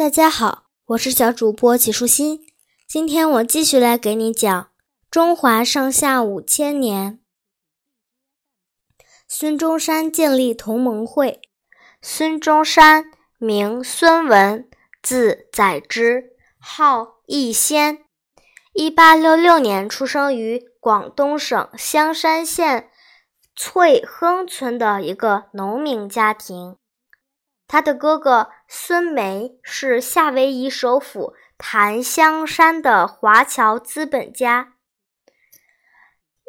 [0.00, 2.46] 大家好，我是小主播齐舒心。
[2.88, 4.70] 今天我继续来给你讲
[5.10, 7.20] 中华上下五千年。
[9.28, 11.42] 孙中山建立同盟会。
[12.00, 14.70] 孙中山，名孙文，
[15.02, 17.98] 字载之，号逸仙。
[18.72, 22.88] 一八六六年出生于广东省香山县
[23.54, 26.78] 翠亨村的一个农民家庭。
[27.72, 34.72] 他的哥哥孙梅是夏威夷首府檀香山的华侨资本家。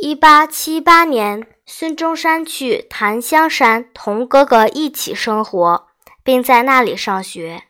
[0.00, 5.88] 一八七八年，孙中山去檀香山同哥哥一起生活，
[6.22, 7.64] 并在那里上学。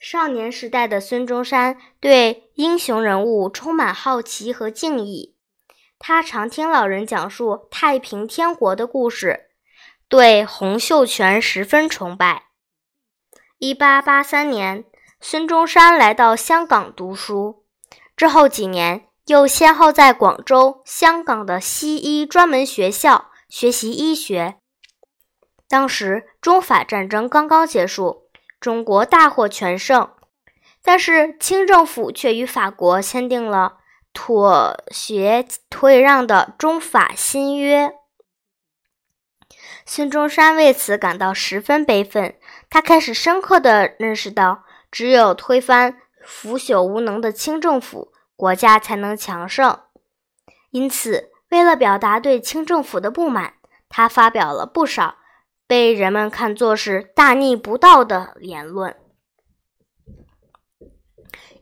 [0.00, 5.36] 少年时代的孙中山对英雄人物充满好奇和敬意，
[5.98, 9.47] 他常听老人讲述太平天国的故事。
[10.08, 12.44] 对洪秀全十分崇拜。
[13.58, 14.84] 一八八三年，
[15.20, 17.66] 孙中山来到香港读书，
[18.16, 24.56] 之后几年又先后在广州、香港的西医专门学校学习医学。
[25.68, 30.08] 当时中法战争刚刚结束，中国大获全胜，
[30.82, 33.80] 但是清政府却与法国签订了
[34.14, 37.97] 妥协退让的中法新约。
[39.90, 42.34] 孙中山为此感到十分悲愤，
[42.68, 49.80] 他开始深刻地认识到，只有推翻腐朽无能的清政府，国家才能强盛。
[50.72, 53.54] 因此，为了表达对清政府的不满，
[53.88, 55.16] 他发表了不少
[55.66, 58.94] 被人们看作是大逆不道的言论。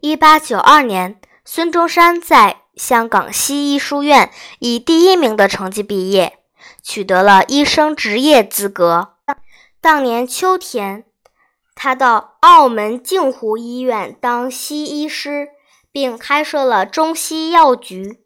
[0.00, 6.40] 一八九二年，孙中山在香港西医书院以第一名的成绩毕业。
[6.82, 9.14] 取得了医生执业资格。
[9.80, 11.04] 当年秋天，
[11.74, 15.48] 他到澳门镜湖医院当西医师，
[15.92, 18.22] 并开设了中西药局。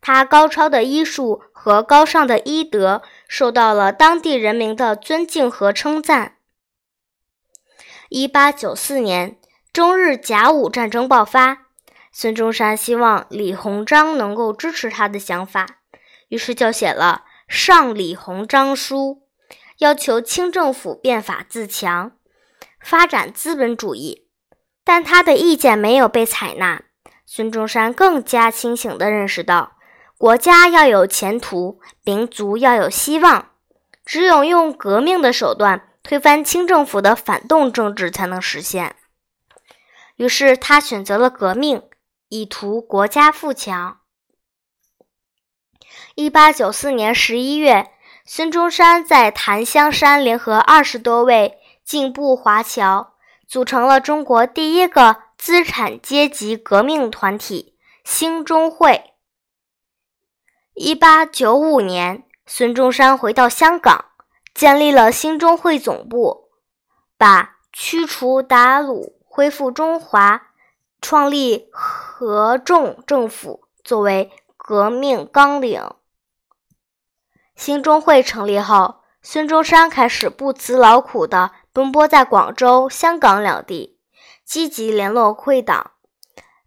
[0.00, 6.36] 他高超的医术和高尚的医德受到了当地人民的尊敬和称赞。
[8.08, 9.36] 一八九四年，
[9.72, 11.66] 中日甲午战争爆发，
[12.12, 15.66] 孙中山希望李鸿章能够支持他的想法，
[16.28, 17.24] 于是就写了。
[17.48, 19.22] 上李鸿章书，
[19.78, 22.12] 要求清政府变法自强，
[22.80, 24.26] 发展资本主义，
[24.84, 26.82] 但他的意见没有被采纳。
[27.24, 29.76] 孙中山更加清醒地认识到，
[30.18, 33.50] 国家要有前途，民族要有希望，
[34.04, 38.96] 只有用革命的手段推翻清政府的反动政治，才能实现。
[40.16, 41.82] 于是他选择了革命，
[42.28, 44.00] 以图国家富强。
[46.14, 47.90] 一八九四年十一月，
[48.24, 53.14] 孙中山在檀香山联合二十多位进步华侨，
[53.46, 59.12] 组成了中国第一个资产阶级革命团体——兴中会。
[60.74, 64.06] 一八九五年，孙中山回到香港，
[64.54, 66.48] 建立了兴中会总部，
[67.18, 70.48] 把驱除鞑虏、恢复中华、
[71.00, 74.32] 创立合众政府作为。
[74.66, 75.80] 革命纲领。
[77.54, 84.00] 兴中会成立后，孙中山开始不辞劳苦地奔波在广州、香港两地，
[84.44, 85.92] 积极联络会党，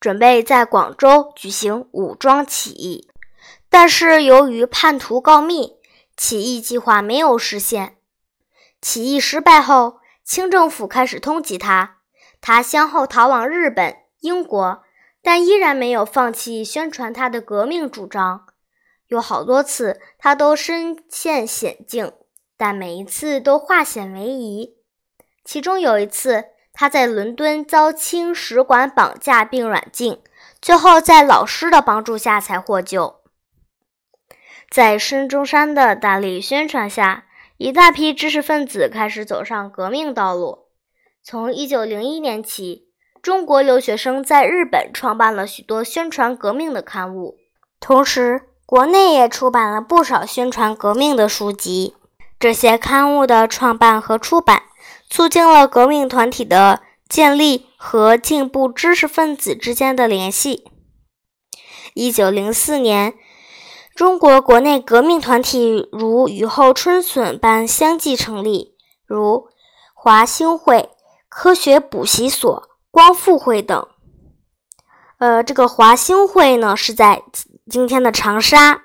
[0.00, 3.08] 准备在广州举行武装起义。
[3.70, 5.76] 但是由于叛徒告密，
[6.16, 7.98] 起义计划没有实现。
[8.80, 11.98] 起义失败后，清政府开始通缉他，
[12.40, 14.83] 他先后逃往日本、英国。
[15.26, 18.44] 但依然没有放弃宣传他的革命主张，
[19.06, 22.12] 有好多次他都身陷险境，
[22.58, 24.76] 但每一次都化险为夷。
[25.42, 30.20] 其中有一次，他在伦敦遭清使馆绑架并软禁，
[30.60, 33.22] 最后在老师的帮助下才获救。
[34.68, 37.24] 在孙中山的大力宣传下，
[37.56, 40.66] 一大批知识分子开始走上革命道路。
[41.22, 42.83] 从1901年起。
[43.24, 47.38] 中国留学生在日本创办了许多宣传革命的刊物，
[47.80, 51.94] 同时国内也出版了不少宣传革命的书籍。
[52.38, 54.64] 这些刊物的创办和出版，
[55.08, 60.66] 促进了革命团体的建立和进步知识分子之间的联系。
[61.94, 63.14] 一九零四年，
[63.94, 69.48] 中国国内革命团体如雨后春笋般相继成立，如
[69.94, 70.90] 华兴会、
[71.30, 72.68] 科学补习所。
[72.94, 73.88] 光复会等，
[75.18, 77.24] 呃，这个华兴会呢是在
[77.68, 78.84] 今天的长沙，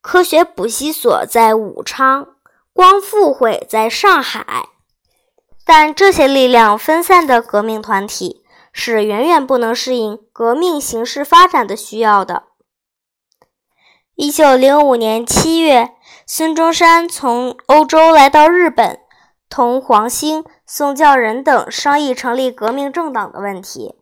[0.00, 2.28] 科学补习所在武昌，
[2.72, 4.68] 光复会在上海。
[5.64, 12.44] 但这些力量分散的革命团体是远远不能适应革命形势发展的需要的。
[14.14, 19.00] 一九零五年七月，孙中山从欧洲来到日本，
[19.48, 23.94] 同黄兴、宋教仁等商议成立革命政党的问题。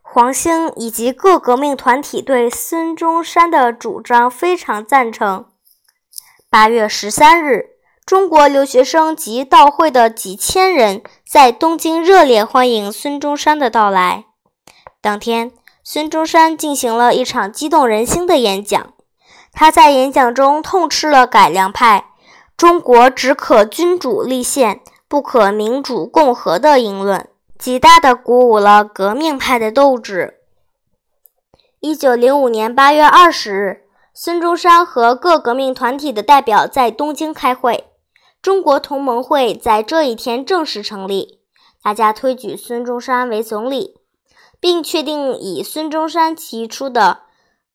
[0.00, 5.46] 黄兴以及各革命团体对孙中山的主张非常赞成。
[6.50, 7.70] 八月十三日，
[8.04, 14.24] 中国留学生及到会的几千人在东京热烈欢迎孙中山的到来。
[15.00, 15.52] 当天。
[15.84, 18.94] 孙中山进行了一场激动人心的演讲，
[19.50, 22.04] 他在演讲中痛斥了改良派
[22.62, 27.28] “中国只可君主立宪，不可民主共和”的言论，
[27.58, 30.38] 极大的鼓舞了革命派的斗志。
[31.80, 33.80] 一九零五年八月二十日，
[34.14, 37.88] 孙中山和各革命团体的代表在东京开会，
[38.40, 41.40] 中国同盟会在这一天正式成立，
[41.82, 43.98] 大家推举孙中山为总理。
[44.60, 47.22] 并确定以孙中山提出的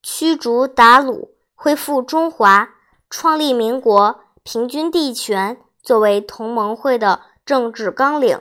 [0.02, 2.70] 驱逐鞑虏、恢复中华、
[3.10, 8.40] 创立民国、平均地权作为同盟会的政治纲领。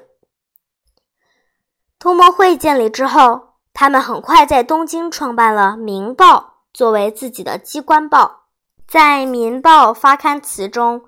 [1.99, 6.37] 同盟会建立之后，他们很快在东京创办了《民报》
[6.73, 8.45] 作为自己的机关报。
[8.87, 11.03] 在《民报》发刊词中，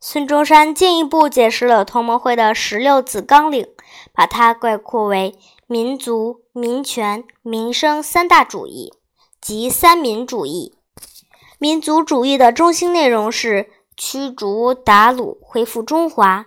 [0.00, 3.68] 孙中山进一步解释了同盟会的十六字纲领，
[4.14, 5.38] 把它概括为。
[5.66, 8.94] 民族、民权、民生三大主义
[9.38, 10.74] 及三民主义。
[11.58, 13.70] 民族主义的中心内容是
[14.02, 16.46] 驱逐鞑虏、恢复中华；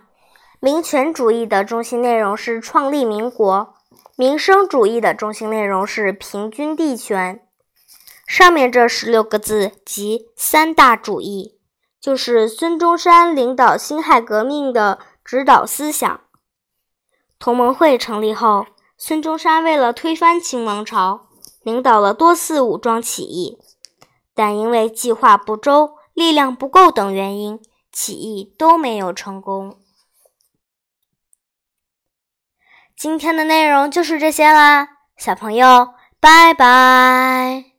[0.58, 3.74] 民权主义的中心内容是创立民国；
[4.16, 7.40] 民生主义的中心内容是平均地权。
[8.26, 11.60] 上面这十六个字即三大主义，
[12.00, 16.20] 就是孙中山领导辛亥革命的指导思想。
[17.38, 18.66] 同盟会成立后。
[18.96, 21.28] 孙中山为了推翻清王朝，
[21.62, 23.58] 领导了多次武装起义，
[24.34, 27.60] 但因为计划不周、力量不够等原因，
[27.92, 29.78] 起义都没有成功。
[32.96, 34.88] 今天的内容就是这些啦，
[35.18, 37.73] 小朋友，拜拜。